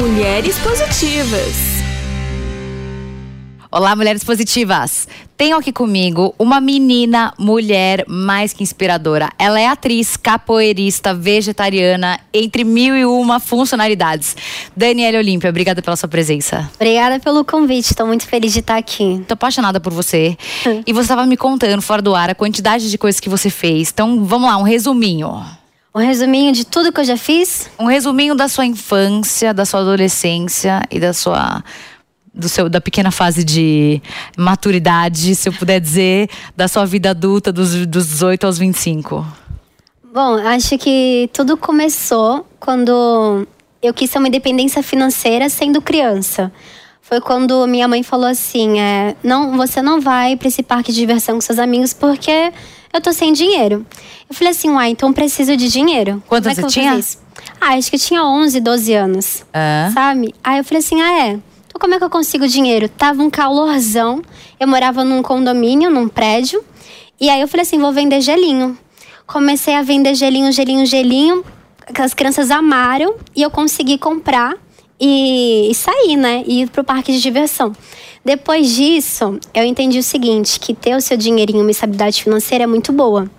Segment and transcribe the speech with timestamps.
[0.00, 1.54] Mulheres Positivas.
[3.70, 5.06] Olá, mulheres positivas!
[5.36, 9.28] Tenho aqui comigo uma menina, mulher mais que inspiradora.
[9.38, 14.34] Ela é atriz, capoeirista, vegetariana, entre mil e uma funcionalidades.
[14.74, 16.70] Daniela Olímpia, obrigada pela sua presença.
[16.76, 19.22] Obrigada pelo convite, estou muito feliz de estar aqui.
[19.28, 20.34] Tô apaixonada por você.
[20.86, 23.90] e você estava me contando fora do ar a quantidade de coisas que você fez.
[23.90, 25.59] Então, vamos lá, um resuminho.
[25.94, 27.68] Um resuminho de tudo que eu já fiz?
[27.78, 31.64] Um resuminho da sua infância, da sua adolescência e da sua
[32.32, 34.00] do seu, da pequena fase de
[34.36, 39.26] maturidade, se eu puder dizer, da sua vida adulta, dos, dos 18 aos 25?
[40.12, 43.46] Bom, acho que tudo começou quando
[43.82, 46.52] eu quis ter uma independência financeira sendo criança.
[47.00, 50.98] Foi quando minha mãe falou assim: é, não, você não vai para esse parque de
[50.98, 52.52] diversão com seus amigos porque
[52.92, 53.86] eu tô sem dinheiro.
[54.28, 56.22] Eu falei assim, uai, então preciso de dinheiro.
[56.26, 57.00] Quantos é você tinha?
[57.60, 59.44] Ah, acho que eu tinha 11, 12 anos.
[59.52, 59.90] É.
[59.92, 60.34] Sabe?
[60.42, 61.30] Aí eu falei assim, ah, é.
[61.66, 62.88] Então como é que eu consigo dinheiro?
[62.88, 64.22] Tava um calorzão.
[64.58, 66.62] Eu morava num condomínio, num prédio.
[67.20, 68.76] E aí eu falei assim, vou vender gelinho.
[69.26, 71.44] Comecei a vender gelinho, gelinho, gelinho.
[71.98, 74.54] As crianças amaram e eu consegui comprar
[74.98, 76.44] e, e sair, né?
[76.46, 77.72] E ir pro parque de diversão.
[78.24, 82.66] Depois disso, eu entendi o seguinte, que ter o seu dinheirinho, uma estabilidade financeira é
[82.66, 83.30] muito boa.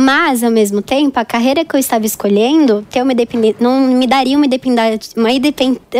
[0.00, 3.12] Mas, ao mesmo tempo, a carreira que eu estava escolhendo ter uma
[3.58, 5.10] não me daria uma independência.
[5.16, 5.28] Uma.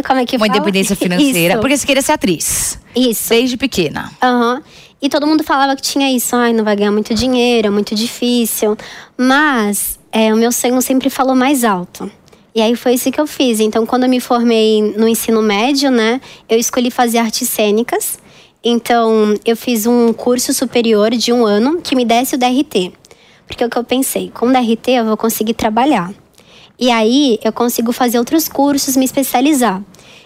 [0.04, 0.56] Como é que Uma fala?
[0.56, 1.54] independência financeira.
[1.54, 1.60] Isso.
[1.60, 2.78] Porque você queria ser atriz.
[2.94, 3.28] Isso.
[3.30, 4.12] Desde pequena.
[4.22, 4.62] Aham.
[5.02, 6.36] E todo mundo falava que tinha isso.
[6.36, 8.76] Ai, não vai ganhar muito dinheiro, é muito difícil.
[9.16, 12.08] Mas é, o meu sonho sempre falou mais alto.
[12.54, 13.60] E aí foi isso que eu fiz.
[13.60, 18.18] Então, quando eu me formei no ensino médio, né, eu escolhi fazer artes cênicas.
[18.62, 22.92] Então, eu fiz um curso superior de um ano que me desse o DRT.
[23.46, 26.12] Porque é o que eu pensei, com o DRT eu vou conseguir trabalhar.
[26.78, 29.82] E aí eu consigo fazer outros cursos, me especializar.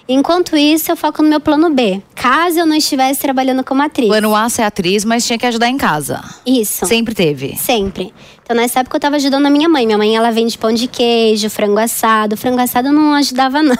[0.09, 2.03] Enquanto isso, eu foco no meu plano B.
[2.15, 4.09] Caso eu não estivesse trabalhando como atriz.
[4.09, 6.23] Plano A ser atriz, mas tinha que ajudar em casa.
[6.45, 6.85] Isso.
[6.85, 7.57] Sempre teve.
[7.57, 8.13] Sempre.
[8.53, 9.87] Então, nessa época, eu tava ajudando a minha mãe.
[9.87, 12.37] Minha mãe, ela vende pão de queijo, frango assado.
[12.37, 13.75] Frango assado não ajudava, não.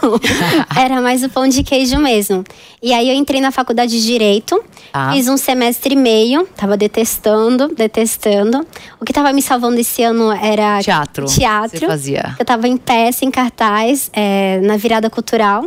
[0.75, 2.43] Era mais o pão de queijo mesmo.
[2.83, 4.65] E aí, eu entrei na faculdade de Direito.
[4.91, 5.13] Tá.
[5.13, 6.49] Fiz um semestre e meio.
[6.57, 8.67] Tava detestando, detestando.
[8.99, 11.27] O que tava me salvando esse ano era Teatro.
[11.27, 11.79] Teatro.
[11.79, 12.35] Você fazia.
[12.39, 15.67] Eu tava em peça, em cartaz, é, na virada cultural.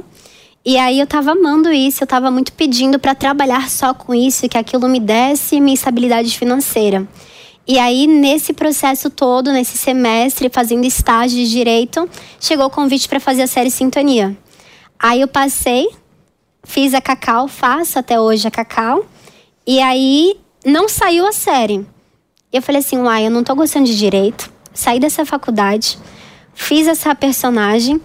[0.65, 4.49] E aí eu tava amando isso, eu tava muito pedindo para trabalhar só com isso,
[4.49, 7.07] que aquilo me desse minha estabilidade financeira.
[7.67, 12.07] E aí, nesse processo todo, nesse semestre, fazendo estágio de direito,
[12.39, 14.37] chegou o convite para fazer a série Sintonia.
[14.99, 15.87] Aí eu passei,
[16.63, 19.05] fiz a Cacau, faço até hoje a Cacau.
[19.65, 21.85] E aí não saiu a série.
[22.53, 24.51] Eu falei assim, uai, eu não tô gostando de direito.
[24.73, 25.97] Saí dessa faculdade,
[26.53, 27.99] fiz essa personagem.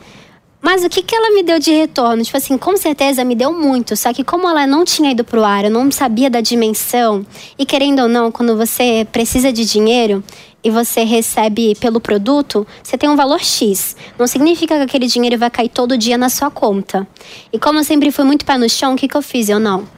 [0.62, 2.22] Mas o que, que ela me deu de retorno?
[2.22, 3.96] Tipo assim, com certeza me deu muito.
[3.96, 7.24] Só que como ela não tinha ido pro ar, eu não sabia da dimensão.
[7.58, 10.22] E querendo ou não, quando você precisa de dinheiro
[10.62, 13.96] e você recebe pelo produto, você tem um valor X.
[14.18, 17.08] Não significa que aquele dinheiro vai cair todo dia na sua conta.
[17.50, 19.48] E como eu sempre fui muito pé no chão, o que, que eu fiz?
[19.48, 19.88] Eu não.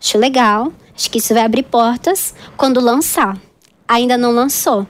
[0.00, 0.72] Acho legal.
[0.94, 3.36] Acho que isso vai abrir portas quando lançar.
[3.88, 4.86] Ainda não lançou.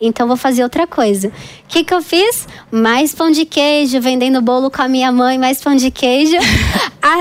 [0.00, 1.28] Então vou fazer outra coisa.
[1.28, 1.32] O
[1.68, 2.46] que, que eu fiz?
[2.70, 6.36] Mais pão de queijo, vendendo bolo com a minha mãe, mais pão de queijo.
[7.06, 7.20] Ah,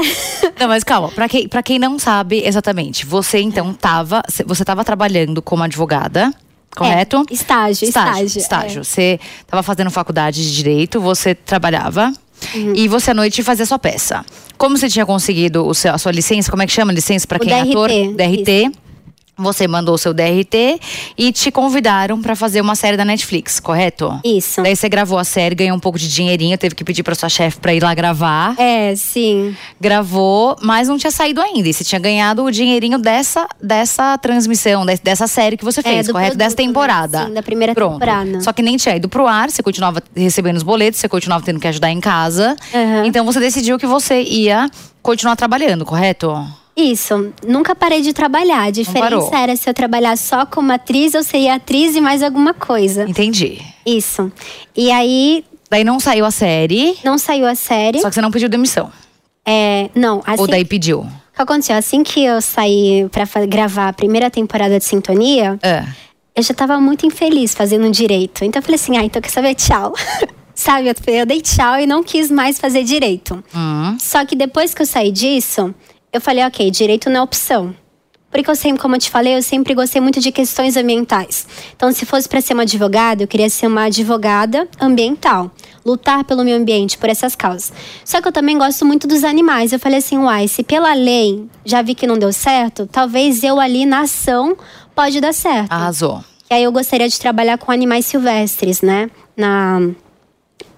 [0.62, 4.24] Não, mas calma, pra quem, pra quem não sabe exatamente, você então tava.
[4.46, 6.34] Você tava trabalhando como advogada,
[6.74, 7.26] correto?
[7.30, 8.40] É, estágio, estágio.
[8.40, 8.80] Estágio.
[8.80, 8.84] é.
[8.86, 12.14] Você tava fazendo faculdade de direito, você trabalhava.
[12.56, 12.74] Uhum.
[12.76, 14.26] E você à noite fazia sua peça.
[14.58, 16.50] Como você tinha conseguido o seu, a sua licença?
[16.50, 16.94] Como é que chama?
[16.94, 17.90] Licença pra O quem é ator?
[17.90, 18.72] DRT, DRT.
[19.36, 20.80] Você mandou o seu DRT
[21.18, 24.20] e te convidaram pra fazer uma série da Netflix, correto?
[24.24, 24.62] Isso.
[24.62, 27.30] Daí você gravou a série, ganhou um pouco de dinheirinho, teve que pedir pra sua
[27.30, 28.54] chefe pra ir lá gravar.
[28.60, 29.56] É, sim.
[29.82, 31.68] Gravou, mas não tinha saído ainda.
[31.68, 36.08] E você tinha ganhado o dinheirinho dessa, dessa transmissão, de- dessa série que você fez,
[36.08, 36.38] É, correto?
[36.38, 36.68] Dessa produto, né?
[36.68, 37.26] temporada.
[37.26, 37.94] Sim, da primeira Pronto.
[37.94, 38.40] temporada.
[38.42, 41.60] Só que nem tinha ido pro ar, você continuava recebendo os boletos, você continuava tendo
[41.60, 42.56] que ajudar em casa.
[42.74, 43.06] Aham.
[43.08, 44.70] Então você decidiu que você ia
[45.02, 46.48] continuar trabalhando, correto?
[46.76, 47.32] Isso.
[47.46, 48.64] Nunca parei de trabalhar.
[48.64, 52.54] A diferença era se eu trabalhar só como atriz ou seria atriz e mais alguma
[52.54, 53.08] coisa.
[53.08, 53.62] Entendi.
[53.86, 54.32] Isso.
[54.76, 58.00] E aí Daí não saiu a série, não saiu a série.
[58.00, 58.92] só que você não pediu demissão.
[59.46, 61.00] É, não, assim Ou daí pediu.
[61.02, 61.76] O que aconteceu?
[61.76, 65.84] Assim que eu saí pra fa- gravar a primeira temporada de Sintonia, É.
[66.36, 68.46] eu já tava muito infeliz fazendo direito.
[68.46, 69.56] Então eu falei assim, ah, então quer saber?
[69.56, 69.94] Tchau.
[70.56, 73.44] Sabe, eu- dei tchau e não quis mais fazer direito.
[73.56, 73.98] Hum.
[74.00, 75.74] Só que depois que eu saí disso,
[76.14, 77.76] eu falei, ok, direito não é opção.
[78.30, 81.46] Porque eu sempre, como eu te falei, eu sempre gostei muito de questões ambientais.
[81.76, 85.52] Então, se fosse para ser uma advogada, eu queria ser uma advogada ambiental.
[85.86, 87.74] lutar pelo meio ambiente, por essas causas.
[88.06, 89.74] Só que eu também gosto muito dos animais.
[89.74, 93.60] Eu falei assim, uai, se pela lei já vi que não deu certo, talvez eu
[93.60, 94.56] ali na ação
[94.96, 95.72] pode dar certo.
[95.72, 96.24] Arrasou.
[96.50, 99.10] E aí eu gostaria de trabalhar com animais silvestres, né?
[99.36, 99.82] Na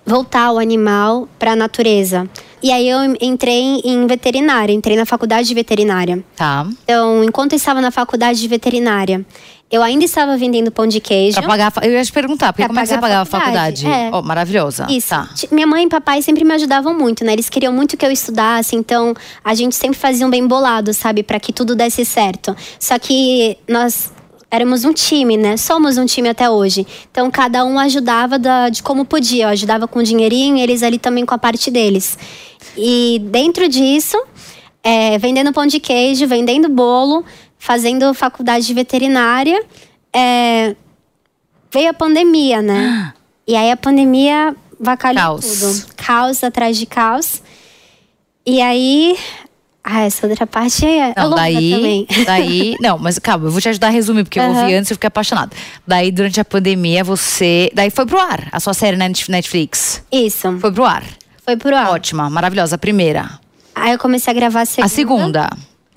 [0.05, 2.29] voltar o animal para a natureza.
[2.65, 6.25] E aí eu entrei em veterinária, entrei na faculdade de veterinária.
[6.35, 6.65] Tá.
[6.83, 9.23] Então, enquanto eu estava na faculdade de veterinária,
[9.69, 11.37] eu ainda estava vendendo pão de queijo.
[11.37, 13.83] Pra pagar, eu ia te perguntar, porque como é que você pagava a faculdade?
[13.83, 14.17] faculdade, é.
[14.17, 14.87] Oh, maravilhosa.
[14.89, 15.09] Isso.
[15.09, 15.29] Tá.
[15.51, 17.33] Minha mãe e papai sempre me ajudavam muito, né?
[17.33, 19.13] Eles queriam muito que eu estudasse, então
[19.43, 21.21] a gente sempre fazia um bem bolado, sabe?
[21.21, 22.55] Pra que tudo desse certo.
[22.79, 24.11] Só que nós
[24.49, 25.55] éramos um time, né?
[25.57, 26.87] Somos um time até hoje.
[27.11, 29.45] Então cada um ajudava da- de como podia.
[29.45, 32.17] Eu ajudava com o dinheirinho, eles ali também com a parte deles.
[32.77, 34.17] E dentro disso,
[34.83, 37.23] é, vendendo pão de queijo, vendendo bolo,
[37.57, 39.63] fazendo faculdade de veterinária,
[40.13, 40.75] é,
[41.71, 43.13] veio a pandemia, né?
[43.47, 45.85] E aí a pandemia vacalhou tudo.
[45.95, 47.41] Caos atrás de caos.
[48.45, 49.17] E aí.
[49.87, 52.07] Ah, essa outra parte é, Não, longa daí, também.
[52.25, 52.75] daí.
[52.81, 54.61] Não, mas calma, eu vou te ajudar a resumir, porque eu Aham.
[54.61, 55.55] ouvi antes e eu fiquei apaixonada.
[55.85, 57.69] Daí, durante a pandemia, você.
[57.73, 60.03] Daí foi pro ar a sua série na Net- Netflix.
[60.11, 60.57] Isso.
[60.59, 61.03] Foi pro ar.
[61.45, 61.91] Foi por ar.
[61.91, 62.75] Ótima, maravilhosa.
[62.75, 63.29] A primeira.
[63.73, 64.85] Aí eu comecei a gravar a segunda.
[64.85, 65.49] A segunda.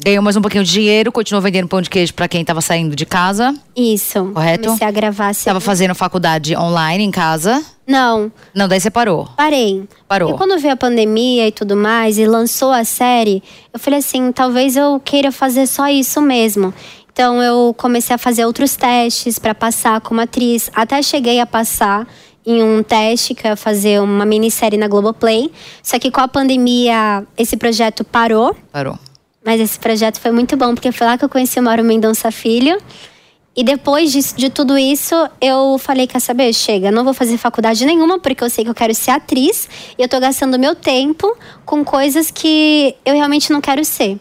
[0.04, 2.94] Ganhou mais um pouquinho de dinheiro, continuou vendendo pão de queijo pra quem tava saindo
[2.94, 3.52] de casa.
[3.74, 4.26] Isso.
[4.32, 4.64] Correto?
[4.66, 5.60] Comecei a gravar a Tava segunda.
[5.60, 7.64] fazendo faculdade online em casa.
[7.84, 9.28] Não, Não, daí você parou.
[9.36, 9.88] parei.
[10.06, 10.30] Parou.
[10.34, 13.42] E quando veio a pandemia e tudo mais, e lançou a série,
[13.72, 16.72] eu falei assim, talvez eu queira fazer só isso mesmo.
[17.12, 20.70] Então eu comecei a fazer outros testes pra passar como atriz.
[20.76, 22.06] Até cheguei a passar
[22.48, 25.52] em um teste que eu ia fazer uma minissérie na Globoplay.
[25.82, 28.56] Só que com a pandemia, esse projeto parou.
[28.72, 28.98] Parou.
[29.44, 32.30] Mas esse projeto foi muito bom, porque foi lá que eu conheci o Mauro Mendonça
[32.32, 32.80] Filho.
[33.54, 36.52] E depois de, de tudo isso, eu falei, quer saber?
[36.54, 39.68] Chega, não vou fazer faculdade nenhuma, porque eu sei que eu quero ser atriz.
[39.98, 41.36] E eu tô gastando meu tempo
[41.66, 44.18] com coisas que eu realmente não quero ser.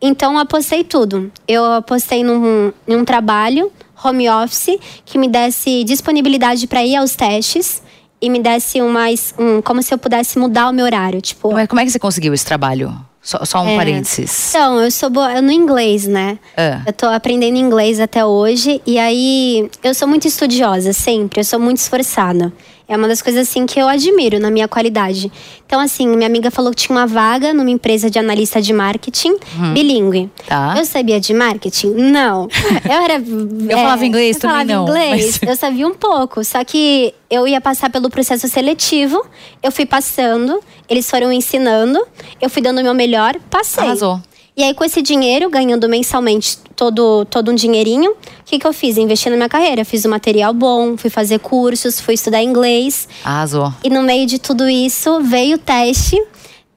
[0.00, 1.30] Então, apostei tudo.
[1.46, 3.70] Eu apostei num, num trabalho,
[4.02, 7.82] home office, que me desse disponibilidade para ir aos testes.
[8.22, 11.20] E me desse um mais, um, como se eu pudesse mudar o meu horário.
[11.20, 12.94] Tipo, como é que você conseguiu esse trabalho?
[13.22, 13.76] Só, só um É.
[13.76, 14.48] parênteses.
[14.54, 16.38] então, eu sou boa no inglês, né?
[16.56, 16.80] Ah.
[16.86, 18.80] Eu tô aprendendo inglês até hoje.
[18.86, 21.40] E aí, eu sou muito estudiosa, sempre.
[21.40, 22.50] Eu sou muito esforçada.
[22.88, 25.30] É uma das coisas, assim, que eu admiro na minha qualidade.
[25.64, 29.36] Então, assim, minha amiga falou que tinha uma vaga numa empresa de analista de marketing,
[29.72, 30.28] bilíngue.
[30.48, 30.74] Tá.
[30.76, 31.90] Eu sabia de marketing?
[31.94, 32.48] Não.
[32.84, 33.14] Eu era.
[33.14, 36.42] eu falava inglês eu também falava não, inglês, mas- eu sabia um pouco.
[36.42, 39.24] Só que eu ia passar pelo processo seletivo,
[39.62, 40.58] eu fui passando,
[40.88, 42.04] eles foram ensinando,
[42.40, 43.09] eu fui dando o meu melhor,
[43.50, 43.84] passei.
[43.84, 44.20] Arrasou.
[44.56, 48.72] E aí, com esse dinheiro, ganhando mensalmente todo, todo um dinheirinho, o que, que eu
[48.72, 48.98] fiz?
[48.98, 49.84] Investi na minha carreira.
[49.84, 53.08] Fiz um material bom, fui fazer cursos, fui estudar inglês.
[53.24, 53.72] Arrasou.
[53.82, 56.20] E no meio de tudo isso, veio o teste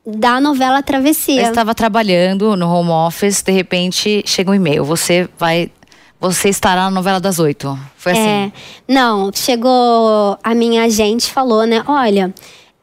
[0.05, 1.41] da novela Travessia.
[1.41, 4.83] estava trabalhando no home office, de repente chega um e-mail.
[4.85, 5.71] Você vai.
[6.19, 7.77] Você estará na novela das oito.
[7.97, 8.21] Foi assim.
[8.21, 8.51] É,
[8.87, 11.83] não, chegou a minha agente falou, né?
[11.85, 12.33] Olha,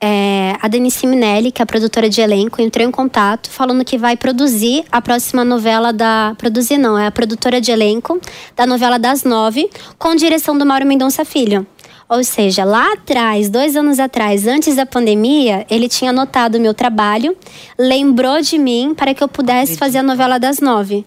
[0.00, 3.98] é, a Denise Minelli, que é a produtora de elenco, entrou em contato falando que
[3.98, 6.34] vai produzir a próxima novela da.
[6.38, 8.18] Produzir não, é a produtora de elenco
[8.56, 9.68] da novela das nove,
[9.98, 11.66] com direção do Mauro Mendonça Filho.
[12.08, 16.74] Ou seja, lá atrás, dois anos atrás, antes da pandemia, ele tinha notado o meu
[16.74, 17.36] trabalho,
[17.78, 21.06] lembrou de mim para que eu pudesse fazer a novela das nove.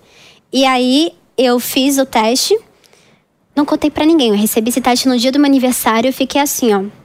[0.52, 2.58] E aí eu fiz o teste.
[3.56, 4.30] Não contei pra ninguém.
[4.30, 6.08] Eu recebi esse teste no dia do meu aniversário.
[6.08, 7.03] Eu fiquei assim, ó.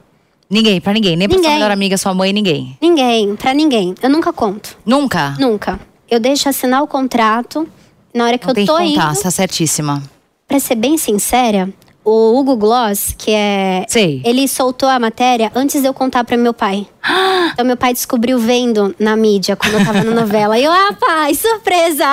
[0.49, 1.15] Ninguém, pra ninguém.
[1.15, 2.77] Nem pra sua melhor amiga, sua mãe, ninguém.
[2.81, 3.93] Ninguém, pra ninguém.
[4.01, 4.75] Eu nunca conto.
[4.85, 5.35] Nunca.
[5.39, 5.79] Nunca.
[6.09, 7.67] Eu deixo assinar o contrato.
[8.13, 9.21] Na hora que Não eu tem que tô contar, indo.
[9.21, 10.01] tá certíssima.
[10.47, 11.69] Pra ser bem sincera,
[12.03, 13.85] o Hugo Gloss, que é.
[13.87, 14.19] Sei.
[14.25, 16.87] Ele soltou a matéria antes de eu contar pra meu pai.
[17.51, 20.57] Então, meu pai descobriu vendo na mídia quando eu tava na novela.
[20.57, 22.05] E eu, ah, pai, surpresa!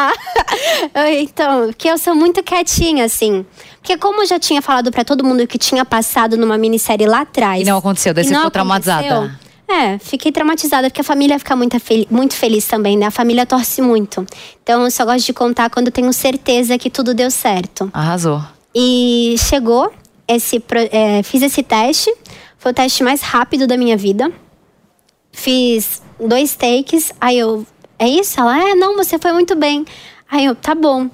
[1.20, 3.44] Então, porque eu sou muito quietinha, assim.
[3.86, 7.20] Porque, como eu já tinha falado pra todo mundo que tinha passado numa minissérie lá
[7.20, 7.62] atrás.
[7.62, 9.38] E não aconteceu, daí você ficou traumatizada.
[9.68, 13.06] É, fiquei traumatizada, porque a família fica muito, fel- muito feliz também, né?
[13.06, 14.26] A família torce muito.
[14.60, 17.88] Então, eu só gosto de contar quando eu tenho certeza que tudo deu certo.
[17.94, 18.42] Arrasou.
[18.74, 19.92] E chegou,
[20.26, 22.12] esse, é, fiz esse teste.
[22.58, 24.32] Foi o teste mais rápido da minha vida.
[25.30, 27.12] Fiz dois takes.
[27.20, 27.64] Aí eu,
[28.00, 28.40] é isso?
[28.40, 29.84] Ela, é, não, você foi muito bem.
[30.28, 31.08] Aí eu, tá bom.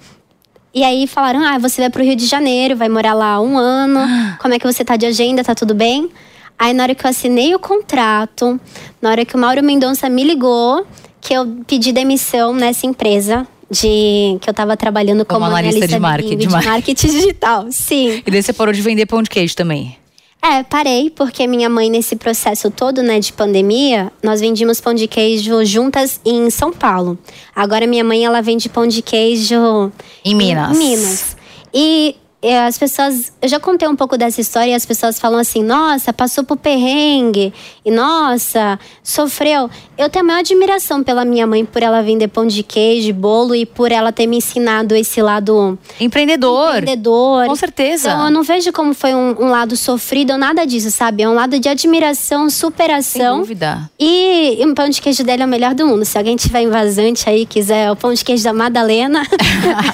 [0.74, 4.00] E aí falaram, ah, você vai pro Rio de Janeiro, vai morar lá um ano.
[4.40, 5.44] Como é que você tá de agenda?
[5.44, 6.10] Tá tudo bem?
[6.58, 8.58] Aí na hora que eu assinei o contrato,
[9.00, 10.86] na hora que o Mauro Mendonça me ligou,
[11.20, 15.98] que eu pedi demissão nessa empresa de que eu tava trabalhando como, Como analista de
[15.98, 17.66] marketing, de marketing digital.
[17.72, 18.22] Sim.
[18.24, 19.96] E daí você parou de vender pão de queijo também.
[20.44, 25.06] É, parei, porque minha mãe, nesse processo todo, né, de pandemia, nós vendíamos pão de
[25.06, 27.16] queijo juntas em São Paulo.
[27.54, 29.92] Agora minha mãe, ela vende pão de queijo
[30.24, 30.76] Em Minas.
[30.76, 31.36] Em Minas.
[31.72, 32.16] E
[32.50, 33.32] as pessoas.
[33.40, 36.56] Eu já contei um pouco dessa história e as pessoas falam assim: nossa, passou por
[36.56, 37.52] perrengue,
[37.84, 39.70] e nossa, sofreu.
[39.96, 43.54] Eu tenho a maior admiração pela minha mãe por ela vender pão de queijo, bolo
[43.54, 46.78] e por ela ter me ensinado esse lado Empreendedor.
[46.78, 47.46] empreendedor.
[47.46, 48.10] Com certeza.
[48.10, 51.22] Então eu não vejo como foi um, um lado sofrido ou nada disso, sabe?
[51.22, 53.38] É um lado de admiração, Sem superação.
[53.38, 53.88] dúvida.
[53.98, 56.04] E, e o pão de queijo dele é o melhor do mundo.
[56.04, 59.22] Se alguém tiver em vazante aí quiser o pão de queijo da Madalena,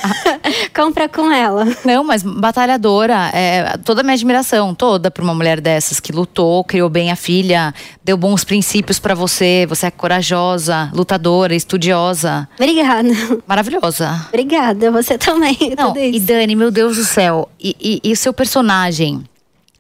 [0.75, 1.67] compra com ela.
[1.85, 6.63] Não, mas batalhadora, é, toda a minha admiração, toda para uma mulher dessas que lutou,
[6.65, 13.09] criou bem a filha, deu bons princípios para você, você é corajosa, lutadora, estudiosa, Obrigada.
[13.47, 14.27] maravilhosa.
[14.29, 15.57] Obrigada, você também.
[15.77, 16.21] Não, e.
[16.21, 19.25] Dani, meu Deus do céu, e, e, e o seu personagem?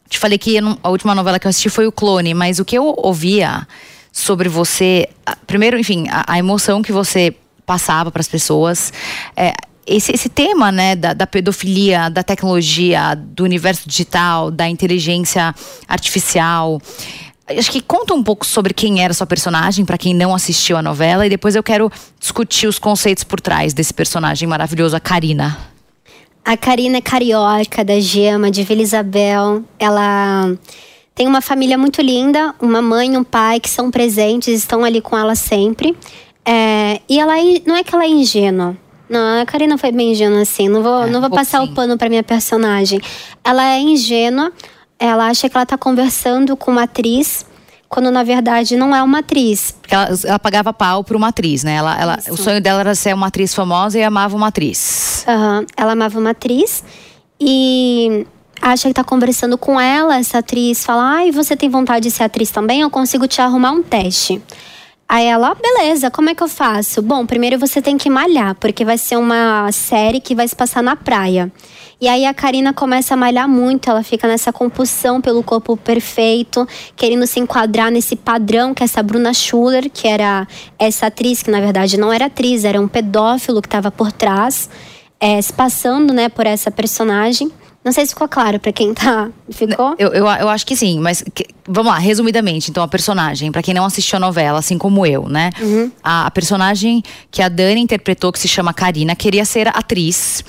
[0.08, 2.64] Te falei que não- a última novela que eu assisti foi o Clone, mas o
[2.64, 3.66] que eu ouvia
[4.10, 5.08] sobre você,
[5.46, 7.34] primeiro, enfim, a, a emoção que você
[7.66, 8.90] passava para as pessoas,
[9.36, 9.52] é,
[9.88, 15.54] esse, esse tema, né, da, da pedofilia, da tecnologia, do universo digital, da inteligência
[15.88, 16.80] artificial.
[17.48, 20.82] Acho que conta um pouco sobre quem era sua personagem, para quem não assistiu a
[20.82, 21.90] novela, e depois eu quero
[22.20, 25.56] discutir os conceitos por trás desse personagem maravilhoso, a Karina.
[26.44, 29.62] A Karina é carioca, da Gema, de Vila Isabel.
[29.78, 30.54] Ela
[31.14, 35.00] tem uma família muito linda, uma mãe e um pai que são presentes, estão ali
[35.00, 35.96] com ela sempre.
[36.44, 38.76] É, e ela é- não é que ela é ingênua.
[39.08, 40.68] Não, a Karina foi bem ingênua assim.
[40.68, 43.00] Não vou, É, não vou um passar o pano pra minha personagem.
[43.42, 44.52] Ela é ingênua,
[44.98, 47.46] ela acha que ela tá conversando com uma atriz,
[47.88, 49.74] quando na verdade não é uma atriz.
[49.80, 51.76] Porque ela, ela pagava pau por uma atriz, né?
[51.76, 55.24] Ela, ela, o sonho dela era ser uma atriz famosa e amava uma atriz.
[55.26, 56.84] Aham, Ela amava uma atriz
[57.40, 58.26] e
[58.60, 60.16] acha que tá conversando com ela.
[60.16, 62.82] Essa atriz fala: Ai, você tem vontade de ser atriz também?
[62.82, 64.42] Eu consigo te arrumar um teste.
[65.10, 67.00] Aí ela, "Ah, beleza, como é que eu faço?
[67.00, 70.82] Bom, primeiro você tem que malhar, porque vai ser uma série que vai se passar
[70.82, 71.50] na praia.
[71.98, 76.68] E aí a Karina começa a malhar muito, ela fica nessa compulsão pelo corpo perfeito,
[76.94, 80.46] querendo se enquadrar nesse padrão que essa Bruna Schuller, que era
[80.78, 84.68] essa atriz, que na verdade não era atriz, era um pedófilo que estava por trás,
[85.18, 87.50] é, se passando, né, por essa personagem.
[87.88, 89.30] Não sei se ficou claro pra quem tá.
[89.50, 89.94] Ficou?
[89.98, 93.62] Eu, eu, eu acho que sim, mas que- vamos lá, resumidamente, então a personagem, pra
[93.62, 95.48] quem não assistiu a novela, assim como eu, né?
[96.02, 100.44] A, a personagem que a Dani interpretou, que se chama Karina, queria ser atriz.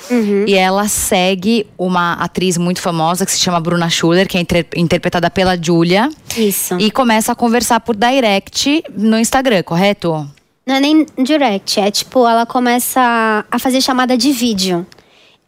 [0.45, 4.67] E ela segue uma atriz muito famosa que se chama Bruna Schuller, que é inter-
[4.75, 6.09] interpretada pela Julia.
[6.35, 6.77] Isso.
[6.77, 10.29] E começa a conversar por direct no Instagram, correto?
[10.67, 14.85] Não é nem direct, é tipo, ela começa a fazer chamada de vídeo.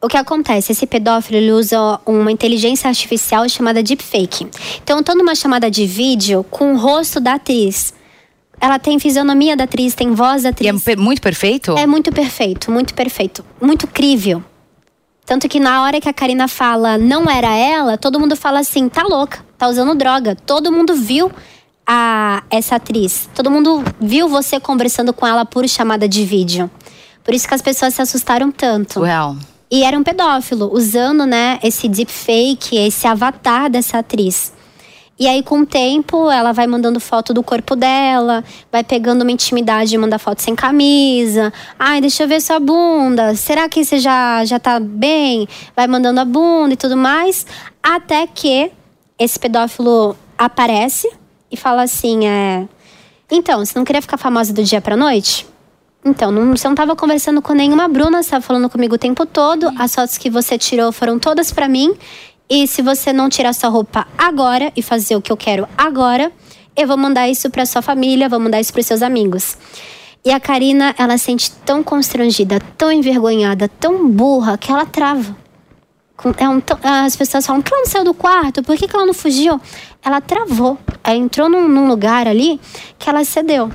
[0.03, 0.72] O que acontece?
[0.72, 4.48] Esse pedófilo ele usa uma inteligência artificial chamada deepfake.
[4.84, 7.93] Então, tô numa chamada de vídeo com o rosto da atriz.
[8.60, 10.96] Ela tem fisionomia da atriz, tem voz da E é atriz.
[10.98, 11.77] muito perfeito?
[11.77, 13.46] É muito perfeito, muito perfeito.
[13.62, 14.43] Muito crível.
[15.24, 18.89] Tanto que na hora que a Karina fala não era ela, todo mundo fala assim,
[18.89, 20.36] tá louca, tá usando droga.
[20.36, 21.31] Todo mundo viu
[21.86, 23.29] a essa atriz.
[23.36, 26.70] Todo mundo viu você conversando com ela por chamada de vídeo.
[27.24, 28.93] Por isso que as pessoas se assustaram tanto.
[28.93, 29.36] Surreal.
[29.71, 34.51] E era um pedófilo, usando, né, esse deepfake, esse avatar dessa atriz.
[35.17, 39.31] E aí, com o tempo, ela vai mandando foto do corpo dela, vai pegando uma
[39.31, 41.53] intimidade de mandar foto sem camisa.
[41.77, 43.35] Ai, deixa eu ver sua bunda.
[43.35, 45.47] Será que você já, já tá bem?
[45.75, 47.45] Vai mandando a bunda e tudo mais.
[47.83, 48.71] Até que
[49.19, 51.07] esse pedófilo aparece
[51.51, 52.67] e fala assim: é.
[53.29, 55.45] Então, você não queria ficar famosa do dia pra noite?
[56.03, 59.25] Então, não, você não tava conversando com nenhuma Bruna, você tava falando comigo o tempo
[59.25, 59.72] todo.
[59.77, 61.96] As fotos que você tirou foram todas pra mim.
[62.50, 66.31] E se você não tirar sua roupa agora e fazer o que eu quero agora,
[66.75, 69.58] eu vou mandar isso pra sua família, vou mandar isso pros seus amigos.
[70.25, 75.36] E a Karina, ela se sente tão constrangida, tão envergonhada, tão burra, que ela trava.
[76.38, 78.62] É um as pessoas falam, que ela não saiu do quarto?
[78.62, 79.60] Por que, que ela não fugiu?
[80.03, 80.77] Ela travou.
[81.03, 82.60] Ela entrou num, num lugar ali
[83.00, 83.72] que ela cedeu.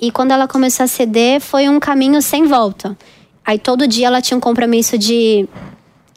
[0.00, 2.96] E quando ela começou a ceder, foi um caminho sem volta.
[3.44, 5.48] Aí todo dia ela tinha um compromisso de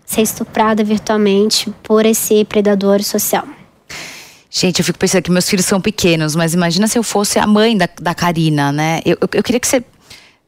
[0.06, 3.48] ser estuprada virtualmente por esse predador social.
[4.50, 7.46] Gente, eu fico pensando que meus filhos são pequenos, mas imagina se eu fosse a
[7.46, 9.00] mãe da, da Karina, né?
[9.06, 9.84] Eu, eu, eu queria que você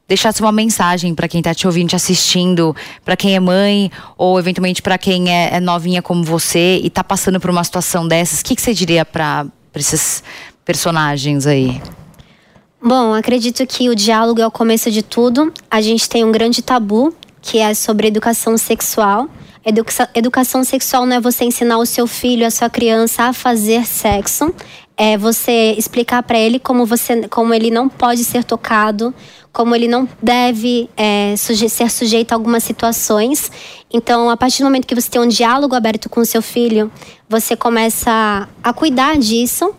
[0.08, 2.74] deixasse uma mensagem pra quem tá te ouvindo, te assistindo,
[3.04, 7.04] pra quem é mãe ou eventualmente pra quem é, é novinha como você e tá
[7.04, 8.40] passando por uma situação dessas.
[8.40, 9.46] O que, que você diria pra
[9.76, 10.24] esses
[10.64, 11.80] personagens aí?
[12.84, 15.52] Bom, acredito que o diálogo é o começo de tudo.
[15.70, 19.28] A gente tem um grande tabu, que é sobre educação sexual.
[19.64, 23.86] Educa educação sexual não é você ensinar o seu filho, a sua criança a fazer
[23.86, 24.52] sexo.
[24.96, 29.14] É você explicar para ele como, você, como ele não pode ser tocado,
[29.52, 33.48] como ele não deve é, suje ser sujeito a algumas situações.
[33.92, 36.90] Então, a partir do momento que você tem um diálogo aberto com o seu filho,
[37.28, 39.72] você começa a cuidar disso.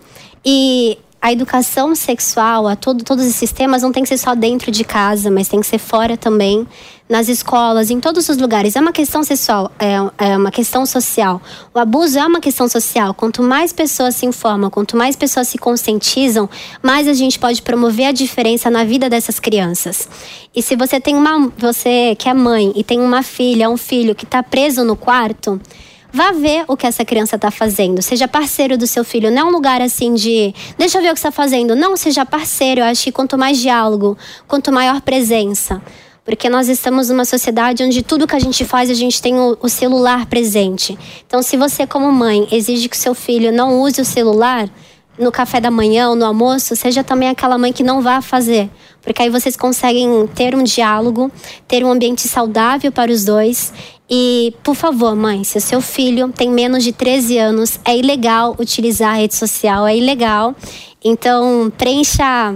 [0.45, 4.70] E a educação sexual, a todo, todos esses temas não tem que ser só dentro
[4.70, 6.68] de casa, mas tem que ser fora também,
[7.08, 8.75] nas escolas, em todos os lugares.
[8.75, 11.42] É uma questão sexual, é, é uma questão social.
[11.74, 13.13] O abuso é uma questão social.
[13.13, 16.50] Quanto mais pessoas se informam, quanto mais pessoas se conscientizam,
[16.82, 20.10] mais a gente pode promover a diferença na vida dessas crianças.
[20.53, 24.13] E se você tem uma, você que é mãe e tem uma filha, um filho
[24.13, 25.58] que está preso no quarto,
[26.15, 28.00] Vá ver o que essa criança está fazendo.
[28.03, 29.32] Seja parceiro do seu filho.
[29.32, 31.75] Não é um lugar assim de deixa eu ver o que está fazendo.
[31.75, 32.82] Não, seja parceiro.
[32.82, 34.15] Eu acho que quanto mais diálogo,
[34.48, 35.82] quanto maior presença.
[36.24, 39.58] Porque nós estamos numa sociedade onde tudo que a gente faz, a gente tem o,
[39.60, 40.96] o celular presente.
[41.25, 44.70] Então, se você, como mãe, exige que seu filho não use o celular,
[45.17, 48.70] no café da manhã ou no almoço, seja também aquela mãe que não vá fazer.
[49.03, 51.31] Porque aí vocês conseguem ter um diálogo,
[51.67, 53.74] ter um ambiente saudável para os dois.
[54.10, 58.55] E, por favor, mãe, se o seu filho tem menos de 13 anos, é ilegal
[58.60, 60.55] utilizar a rede social, é ilegal.
[61.03, 62.55] Então, preencha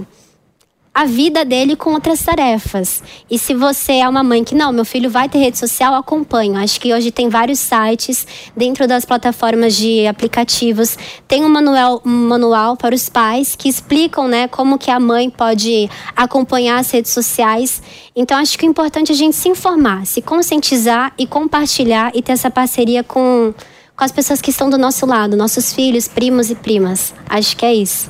[0.98, 3.04] a vida dele com outras tarefas.
[3.30, 6.56] E se você é uma mãe que não, meu filho vai ter rede social, acompanho.
[6.56, 8.26] Acho que hoje tem vários sites
[8.56, 10.98] dentro das plataformas de aplicativos.
[11.28, 15.30] Tem um manual, um manual para os pais que explicam, né, como que a mãe
[15.30, 17.80] pode acompanhar as redes sociais.
[18.16, 22.20] Então acho que o importante é a gente se informar, se conscientizar e compartilhar e
[22.20, 23.54] ter essa parceria com
[23.96, 27.12] com as pessoas que estão do nosso lado, nossos filhos, primos e primas.
[27.28, 28.08] Acho que é isso.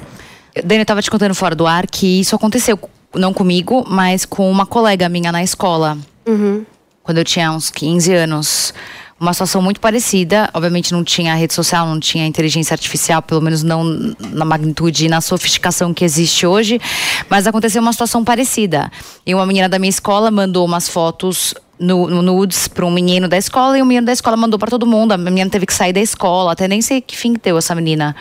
[0.65, 2.79] Dani, eu tava te contando fora do ar que isso aconteceu,
[3.15, 5.99] não comigo, mas com uma colega minha na escola.
[6.27, 6.65] Uhum.
[7.03, 8.75] Quando eu tinha uns 15 anos.
[9.21, 10.49] Uma situação muito parecida.
[10.55, 13.83] Obviamente não tinha rede social, não tinha inteligência artificial, pelo menos não
[14.31, 16.81] na magnitude e na sofisticação que existe hoje.
[17.28, 18.93] Mas aconteceu uma situação parecida.
[19.26, 23.28] E uma menina da minha escola mandou umas fotos no, no nudes para um menino
[23.28, 25.13] da escola e o menino da escola mandou para todo mundo.
[25.13, 28.15] A menina teve que sair da escola, até nem sei que fim deu essa menina.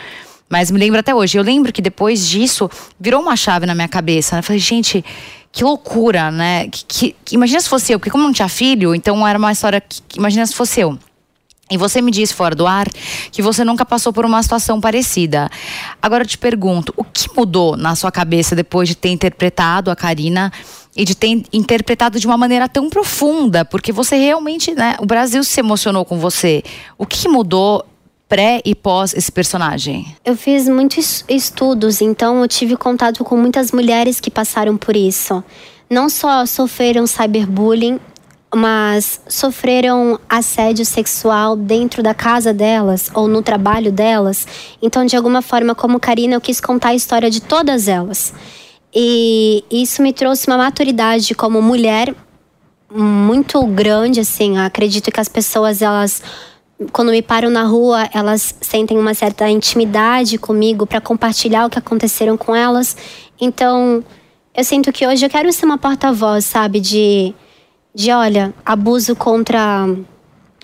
[0.48, 1.36] Mas me lembro até hoje.
[1.36, 4.34] Eu lembro que depois disso virou uma chave na minha cabeça.
[4.34, 4.40] Né?
[4.40, 5.04] Eu falei, gente,
[5.52, 6.68] que loucura, né?
[6.68, 9.52] Que, que, que, imagina se fosse eu, porque como não tinha filho, então era uma
[9.52, 10.98] história que, imagina se fosse eu.
[11.70, 12.88] E você me disse fora do ar
[13.30, 15.50] que você nunca passou por uma situação parecida.
[16.00, 19.96] Agora eu te pergunto, o que mudou na sua cabeça depois de ter interpretado a
[19.96, 20.50] Karina
[20.96, 23.66] e de ter interpretado de uma maneira tão profunda?
[23.66, 24.96] Porque você realmente, né?
[24.98, 26.62] O Brasil se emocionou com você.
[26.96, 27.84] O que mudou
[28.28, 30.14] pré e pós esse personagem?
[30.24, 35.42] Eu fiz muitos estudos, então eu tive contato com muitas mulheres que passaram por isso.
[35.88, 37.98] Não só sofreram cyberbullying,
[38.54, 44.46] mas sofreram assédio sexual dentro da casa delas ou no trabalho delas.
[44.80, 48.32] Então, de alguma forma, como Karina, eu quis contar a história de todas elas.
[48.94, 52.14] E isso me trouxe uma maturidade como mulher
[52.90, 54.56] muito grande, assim.
[54.58, 56.22] acredito que as pessoas elas
[56.92, 61.78] quando me param na rua, elas sentem uma certa intimidade comigo para compartilhar o que
[61.78, 62.96] aconteceram com elas.
[63.40, 64.02] Então,
[64.54, 67.34] eu sinto que hoje eu quero ser uma porta-voz, sabe, de
[67.94, 69.88] de olha, abuso contra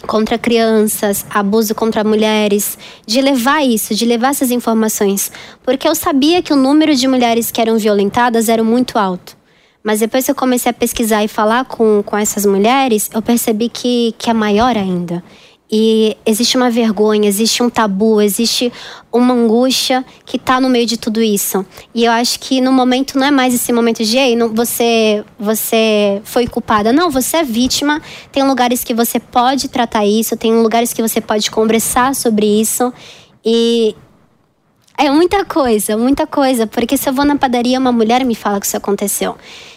[0.06, 5.32] contra crianças, abuso contra mulheres, de levar isso, de levar essas informações,
[5.64, 9.36] porque eu sabia que o número de mulheres que eram violentadas era muito alto.
[9.82, 13.68] Mas depois que eu comecei a pesquisar e falar com, com essas mulheres, eu percebi
[13.68, 15.24] que, que é maior ainda.
[15.70, 18.72] E existe uma vergonha, existe um tabu, existe
[19.10, 21.64] uma angústia que está no meio de tudo isso.
[21.94, 25.24] E eu acho que no momento não é mais esse momento de, ei, não, você,
[25.38, 26.92] você foi culpada.
[26.92, 28.00] Não, você é vítima.
[28.30, 32.92] Tem lugares que você pode tratar isso, tem lugares que você pode conversar sobre isso.
[33.44, 33.96] E
[34.98, 36.66] é muita coisa, muita coisa.
[36.66, 39.36] Porque se eu vou na padaria, uma mulher me fala que isso aconteceu.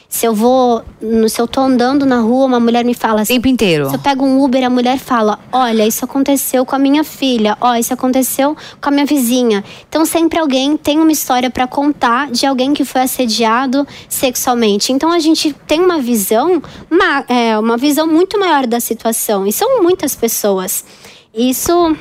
[0.09, 0.83] Se eu vou,
[1.27, 3.33] se eu tô andando na rua, uma mulher me fala assim.
[3.33, 3.89] Tempo inteiro.
[3.89, 7.57] Se eu pego um Uber, a mulher fala: Olha, isso aconteceu com a minha filha.
[7.59, 9.63] Ó, isso aconteceu com a minha vizinha.
[9.89, 14.93] Então sempre alguém tem uma história para contar de alguém que foi assediado sexualmente.
[14.93, 19.45] Então a gente tem uma visão, uma, é, uma visão muito maior da situação.
[19.45, 20.85] E são muitas pessoas.
[21.33, 21.95] Isso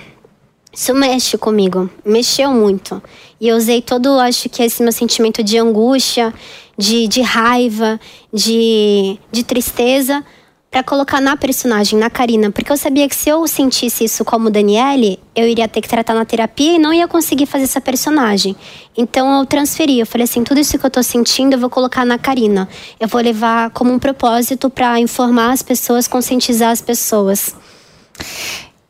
[0.76, 3.02] isso mexe comigo, mexeu muito.
[3.40, 6.34] E eu usei todo, acho que esse meu sentimento de angústia,
[6.76, 7.98] de, de raiva,
[8.32, 10.24] de, de tristeza,
[10.70, 12.50] para colocar na personagem, na Karina.
[12.50, 16.12] Porque eu sabia que se eu sentisse isso como Daniele, eu iria ter que tratar
[16.12, 18.54] na terapia e não ia conseguir fazer essa personagem.
[18.96, 22.04] Então eu transferi, eu falei assim, tudo isso que eu tô sentindo eu vou colocar
[22.04, 22.68] na Karina.
[23.00, 27.54] Eu vou levar como um propósito para informar as pessoas, conscientizar as pessoas.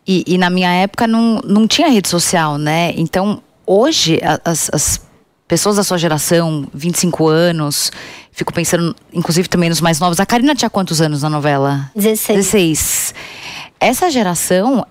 [0.04, 2.94] E, e, na minha época não, não tinha rede social, né?
[2.96, 5.05] Então, hoje, as, as
[5.48, 7.92] pessoas da sua geração, 25 anos,
[8.32, 10.20] fico pensando, inclusive também nos mais novos.
[10.20, 11.90] A Karina tinha quantos anos na novela?
[11.94, 12.36] 16.
[12.36, 13.14] 16.
[13.78, 14.86] Essa geração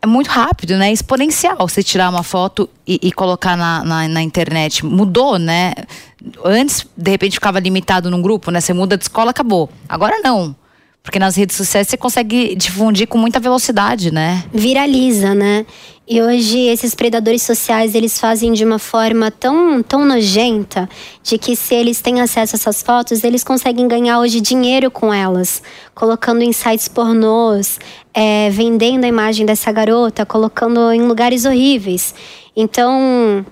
[0.00, 0.92] é muito rápido, né?
[0.92, 4.84] Exponencial você tirar uma foto e, e colocar na, na, na, internet.
[4.84, 5.72] Mudou, né?
[6.44, 8.60] Antes, de repente, ficava limitado num grupo, né?
[8.60, 9.70] Você muda de escola, acabou.
[9.88, 10.56] Agora não.
[11.02, 14.44] Porque nas redes sociais você consegue difundir com muita velocidade, né?
[14.52, 15.66] Viraliza, né?
[16.06, 20.88] E hoje esses predadores sociais, eles fazem de uma forma tão, tão nojenta,
[21.22, 25.12] de que se eles têm acesso a essas fotos, eles conseguem ganhar hoje dinheiro com
[25.12, 25.62] elas,
[25.94, 27.80] colocando em sites pornôs,
[28.14, 32.14] é, vendendo a imagem dessa garota, colocando em lugares horríveis.
[32.54, 33.44] Então,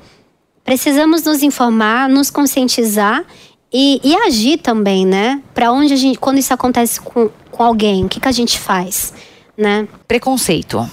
[0.64, 3.24] precisamos nos informar, nos conscientizar
[3.72, 5.42] e, e agir também, né?
[5.54, 8.58] Para onde a gente, quando isso acontece com, com alguém, o que, que a gente
[8.58, 9.12] faz,
[9.56, 9.86] né?
[10.08, 10.88] Preconceito.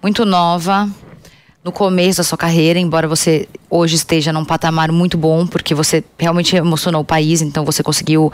[0.00, 0.88] Muito nova,
[1.64, 6.04] no começo da sua carreira, embora você hoje esteja num patamar muito bom, porque você
[6.16, 8.32] realmente emocionou o país, então você conseguiu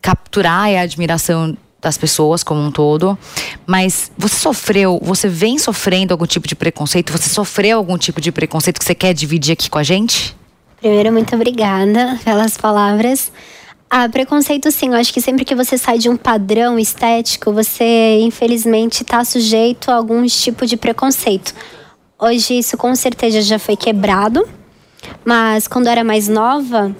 [0.00, 3.18] capturar a admiração das pessoas como um todo.
[3.66, 7.10] Mas você sofreu, você vem sofrendo algum tipo de preconceito?
[7.10, 10.36] Você sofreu algum tipo de preconceito que você quer dividir aqui com a gente?
[10.80, 13.32] Primeiro, muito obrigada pelas palavras.
[13.88, 14.88] Ah, preconceito sim.
[14.88, 19.90] Eu acho que sempre que você sai de um padrão estético, você infelizmente está sujeito
[19.90, 21.54] a algum tipo de preconceito.
[22.18, 24.46] Hoje isso com certeza já foi quebrado,
[25.24, 26.94] mas quando eu era mais nova,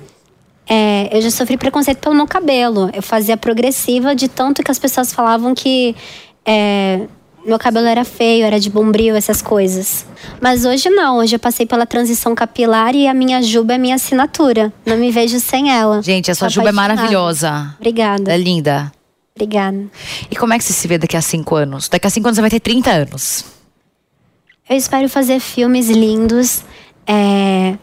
[0.68, 2.90] é, eu já sofri preconceito pelo meu cabelo.
[2.92, 5.94] Eu fazia progressiva de tanto que as pessoas falavam que
[6.44, 7.06] é,
[7.46, 10.04] meu cabelo era feio, era de bombril, essas coisas.
[10.40, 13.94] Mas hoje não, hoje eu passei pela transição capilar e a minha juba é minha
[13.94, 14.72] assinatura.
[14.84, 16.02] Não me vejo sem ela.
[16.02, 17.74] Gente, a sua juba é maravilhosa.
[17.78, 18.32] Obrigada.
[18.32, 18.92] É linda.
[19.34, 19.86] Obrigada.
[20.30, 21.88] E como é que você se vê daqui a cinco anos?
[21.88, 23.44] Daqui a cinco anos você vai ter 30 anos.
[24.68, 26.64] Eu espero fazer filmes lindos.
[27.06, 27.76] É,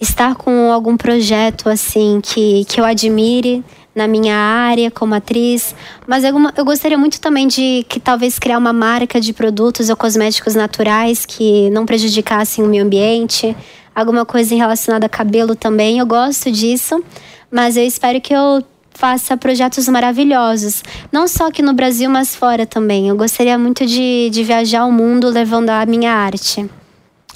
[0.00, 3.62] estar com algum projeto assim que, que eu admire
[3.94, 5.74] na minha área como atriz,
[6.06, 9.96] mas eu, eu gostaria muito também de que talvez criar uma marca de produtos ou
[9.96, 13.56] cosméticos naturais que não prejudicassem o meio ambiente,
[13.94, 15.98] alguma coisa relacionada a cabelo também.
[15.98, 17.02] Eu gosto disso,
[17.50, 22.66] mas eu espero que eu faça projetos maravilhosos, não só aqui no Brasil, mas fora
[22.66, 23.08] também.
[23.08, 26.68] Eu gostaria muito de, de viajar o mundo levando a minha arte.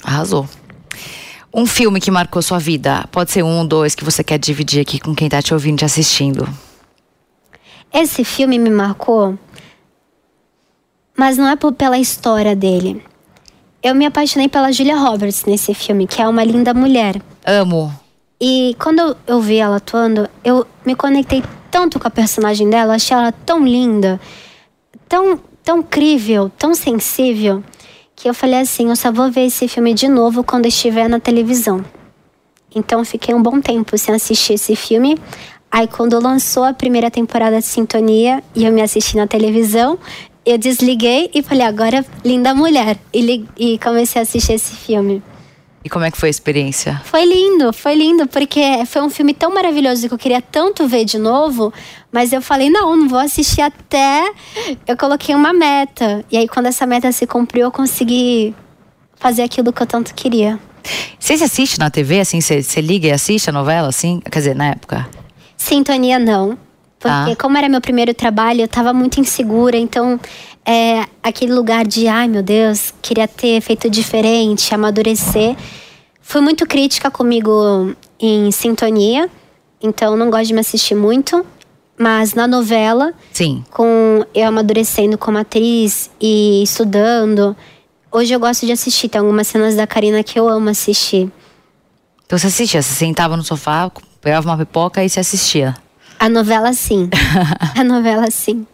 [0.03, 0.47] Arrasou.
[1.57, 3.07] Um filme que marcou sua vida.
[3.09, 5.77] Pode ser um ou dois que você quer dividir aqui com quem está te ouvindo,
[5.77, 6.45] te assistindo.
[7.93, 9.39] Esse filme me marcou,
[11.15, 13.01] mas não é por, pela história dele.
[13.81, 17.21] Eu me apaixonei pela Julia Roberts nesse filme, que é uma linda mulher.
[17.45, 17.97] Amo.
[18.37, 21.41] E quando eu, eu vi ela atuando, eu me conectei
[21.71, 24.19] tanto com a personagem dela, achei ela tão linda,
[25.07, 27.63] tão, tão crível, tão sensível
[28.15, 31.19] que eu falei assim: eu só vou ver esse filme de novo quando estiver na
[31.19, 31.83] televisão.
[32.73, 35.17] Então fiquei um bom tempo sem assistir esse filme.
[35.71, 39.99] Aí quando lançou a primeira temporada de Sintonia e eu me assisti na televisão,
[40.45, 42.97] eu desliguei e falei, agora linda mulher.
[43.13, 45.21] E, e comecei a assistir esse filme.
[45.85, 46.99] E como é que foi a experiência?
[47.05, 51.05] Foi lindo, foi lindo, porque foi um filme tão maravilhoso que eu queria tanto ver
[51.05, 51.71] de novo,
[52.11, 54.27] mas eu falei, não, não vou assistir até.
[54.87, 56.25] Eu coloquei uma meta.
[56.31, 58.55] E aí, quando essa meta se cumpriu, eu consegui
[59.17, 60.59] fazer aquilo que eu tanto queria.
[61.19, 62.41] Você se assiste na TV, assim?
[62.41, 64.19] Você, você liga e assiste a novela, assim?
[64.21, 65.07] Quer dizer, na época?
[65.55, 66.57] Sintonia, não.
[66.97, 67.35] Porque, ah.
[67.39, 70.19] como era meu primeiro trabalho, eu tava muito insegura, então
[70.65, 75.55] é, aquele lugar de, ai meu Deus, queria ter feito diferente, amadurecer.
[76.21, 79.29] Fui muito crítica comigo em sintonia,
[79.81, 81.45] então não gosto de me assistir muito.
[81.97, 83.63] Mas na novela, Sim.
[83.71, 87.55] com eu amadurecendo como atriz e estudando,
[88.11, 89.07] hoje eu gosto de assistir.
[89.07, 91.31] Tem algumas cenas da Karina que eu amo assistir.
[92.25, 95.75] Então você assistia, você sentava no sofá, pegava uma pipoca e se assistia?
[96.19, 97.09] A novela sim.
[97.77, 98.65] a novela sim.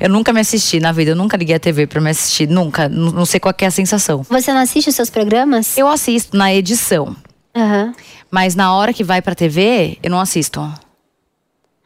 [0.00, 2.88] Eu nunca me assisti na vida, eu nunca liguei a TV para me assistir, nunca.
[2.88, 4.24] Não, sei qual é a sensação.
[4.28, 5.76] Você não assiste os seus programas?
[5.76, 7.16] Eu assisto na edição.
[7.54, 7.92] Uhum.
[8.30, 10.60] Mas na hora que vai pra TV, eu não assisto.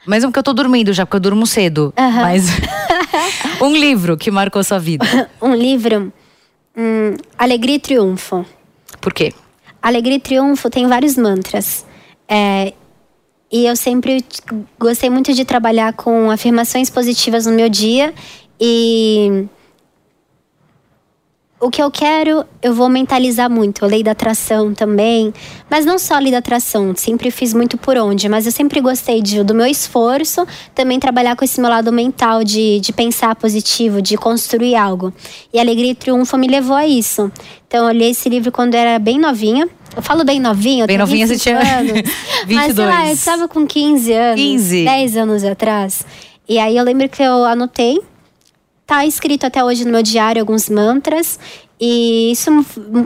[0.06, 1.92] Mesmo que eu tô dormindo já, porque eu durmo cedo.
[1.98, 2.12] Uhum.
[2.12, 2.46] Mas.
[3.60, 5.04] um livro que marcou sua vida.
[5.40, 6.12] Um livro.
[6.76, 8.46] Hum, Alegria e Triunfo.
[9.00, 9.32] Por quê?
[9.82, 11.84] Alegria e Triunfo tem vários mantras.
[12.28, 12.72] É,
[13.50, 14.24] e eu sempre
[14.78, 18.12] gostei muito de trabalhar com afirmações positivas no meu dia.
[18.60, 19.46] E
[21.60, 23.84] o que eu quero, eu vou mentalizar muito.
[23.84, 25.34] A lei da atração também.
[25.68, 28.28] Mas não só a lei da atração, sempre fiz muito por onde.
[28.28, 32.44] Mas eu sempre gostei de, do meu esforço, também trabalhar com esse meu lado mental
[32.44, 35.12] de, de pensar positivo, de construir algo.
[35.52, 37.30] E Alegria e Triunfo me levou a isso.
[37.66, 39.68] Então eu li esse livro quando eu era bem novinha.
[39.96, 41.92] Eu falo bem novinha, eu Bem novinha, você tinha anos.
[42.46, 42.46] 22.
[42.54, 44.40] Mas sei lá, eu estava com 15 anos.
[44.40, 44.84] 15.
[44.84, 46.06] 10 anos atrás.
[46.48, 48.00] E aí eu lembro que eu anotei
[48.88, 51.38] tá escrito até hoje no meu diário alguns mantras
[51.78, 52.50] e isso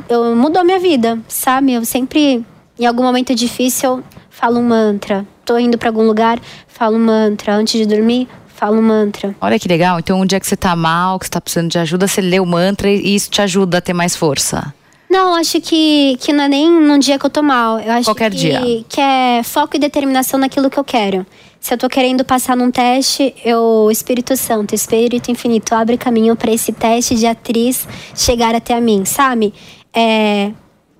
[0.09, 1.73] eu, mudou minha vida, sabe?
[1.73, 2.47] Eu sempre,
[2.79, 5.27] em algum momento difícil, falo um mantra.
[5.45, 7.57] Tô indo para algum lugar, falo um mantra.
[7.57, 9.35] Antes de dormir, falo um mantra.
[9.41, 9.99] Olha que legal.
[9.99, 12.39] Então, um dia que você tá mal, que você tá precisando de ajuda, você lê
[12.39, 14.73] o mantra e isso te ajuda a ter mais força.
[15.11, 17.81] Não, acho que, que não é nem num dia que eu tô mal.
[17.81, 18.61] Eu acho Qualquer que, dia.
[18.89, 21.27] que é foco e determinação naquilo que eu quero.
[21.63, 26.51] Se eu tô querendo passar num teste, eu, Espírito Santo, Espírito Infinito, abre caminho para
[26.51, 29.55] esse teste de atriz chegar até a mim, sabe?
[29.95, 30.51] É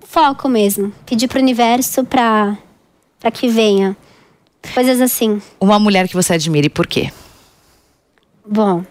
[0.07, 0.93] foco mesmo.
[1.05, 2.57] Pedir pro universo pra,
[3.19, 3.97] pra que venha.
[4.73, 5.41] Coisas assim.
[5.59, 7.11] Uma mulher que você admira e por quê?
[8.47, 8.85] Bom,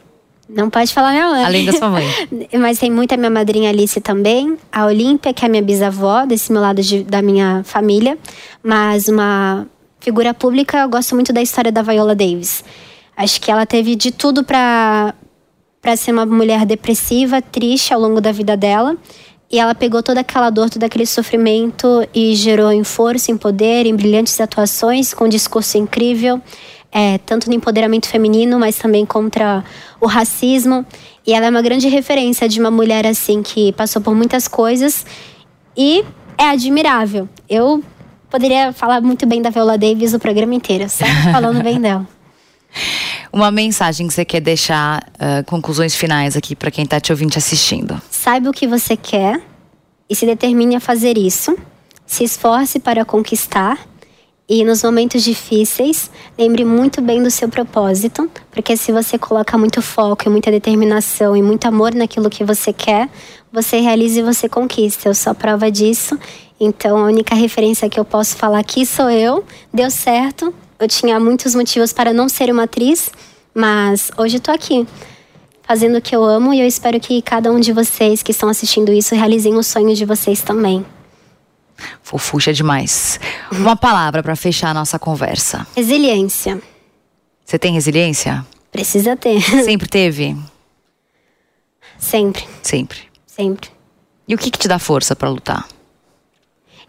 [0.46, 1.42] não pode falar minha mãe.
[1.42, 2.04] Além da sua mãe.
[2.60, 4.58] Mas tem muita minha madrinha Alice também.
[4.70, 8.18] A Olímpia, que é minha bisavó, desse meu lado de, da minha família.
[8.62, 9.66] Mas uma
[10.02, 12.64] figura pública, eu gosto muito da história da Viola Davis.
[13.16, 15.14] Acho que ela teve de tudo para
[15.80, 18.96] para ser uma mulher depressiva, triste ao longo da vida dela.
[19.50, 23.84] E ela pegou toda aquela dor, todo aquele sofrimento e gerou em força, em poder,
[23.84, 26.40] em brilhantes atuações, com um discurso incrível,
[26.92, 29.64] é, tanto no empoderamento feminino, mas também contra
[30.00, 30.86] o racismo.
[31.26, 35.04] E ela é uma grande referência de uma mulher assim que passou por muitas coisas
[35.76, 36.04] e
[36.38, 37.28] é admirável.
[37.48, 37.82] Eu
[38.32, 42.08] poderia falar muito bem da Viola Davis o programa inteiro, só falando bem dela.
[43.30, 47.32] Uma mensagem que você quer deixar, uh, conclusões finais aqui para quem tá te ouvindo
[47.32, 48.00] te assistindo.
[48.10, 49.38] Saiba o que você quer
[50.08, 51.54] e se determine a fazer isso.
[52.06, 53.78] Se esforce para conquistar
[54.48, 59.80] e nos momentos difíceis, lembre muito bem do seu propósito, porque se você coloca muito
[59.82, 63.08] foco e muita determinação e muito amor naquilo que você quer,
[63.52, 65.08] você realiza e você conquista.
[65.08, 66.18] Eu sou a prova disso.
[66.58, 69.44] Então, a única referência que eu posso falar aqui sou eu.
[69.72, 70.54] Deu certo.
[70.78, 73.10] Eu tinha muitos motivos para não ser uma atriz,
[73.54, 74.86] mas hoje estou aqui
[75.62, 78.48] fazendo o que eu amo e eu espero que cada um de vocês que estão
[78.48, 80.84] assistindo isso realizem o sonho de vocês também.
[82.02, 83.18] Fofuxa demais.
[83.50, 85.66] Uma palavra para fechar a nossa conversa.
[85.74, 86.60] Resiliência.
[87.44, 88.44] Você tem resiliência?
[88.70, 89.40] Precisa ter.
[89.64, 90.36] Sempre teve?
[91.98, 92.44] Sempre.
[92.62, 93.11] Sempre.
[93.34, 93.70] Sempre.
[94.28, 95.66] E o que, que te dá força para lutar?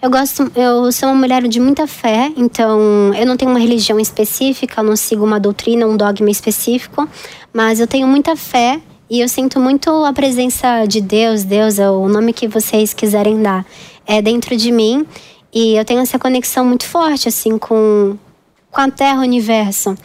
[0.02, 3.98] Eu gosto, eu sou uma mulher de muita fé, então eu não tenho uma religião
[3.98, 7.08] específica, não sigo uma doutrina, um dogma específico,
[7.54, 11.90] mas eu tenho muita fé e eu sinto muito a presença de Deus, Deus é
[11.90, 13.66] o nome que vocês quiserem dar,
[14.06, 15.08] é dentro de mim
[15.54, 18.18] e eu tenho essa conexão muito forte assim com
[18.70, 19.96] com a Terra, o universo.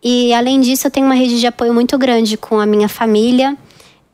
[0.00, 3.56] E além disso, eu tenho uma rede de apoio muito grande com a minha família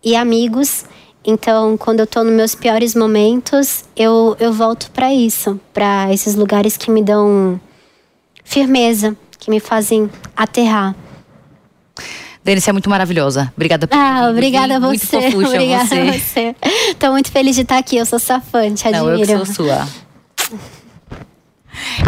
[0.03, 0.85] e amigos.
[1.27, 6.37] Então, quando eu tô nos meus piores momentos, eu, eu volto para isso, para esses
[6.37, 7.61] lugares que me dão
[8.45, 10.95] firmeza, que me fazem aterrar.
[12.45, 13.53] Você é muito maravilhosa.
[13.57, 15.21] Obrigada por Ah, obrigada a Muito você.
[15.33, 15.99] fofucha obrigada você.
[15.99, 16.57] a você.
[16.97, 19.33] Tô muito feliz de estar aqui, eu sou sua fã, te Não, admiro.
[19.33, 19.89] eu que sou sua.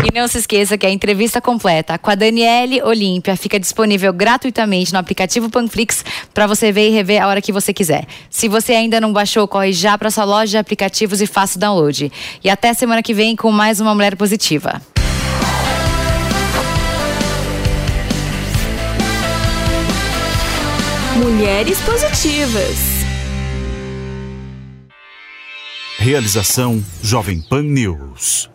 [0.06, 4.92] E não se esqueça que a entrevista completa com a Daniele Olímpia fica disponível gratuitamente
[4.92, 8.06] no aplicativo Panflix para você ver e rever a hora que você quiser.
[8.30, 11.60] Se você ainda não baixou, corre já para sua loja de aplicativos e faça o
[11.60, 12.10] download.
[12.42, 14.80] E até semana que vem com mais uma Mulher Positiva.
[21.16, 22.98] Mulheres Positivas.
[25.98, 28.48] Realização Jovem Pan News.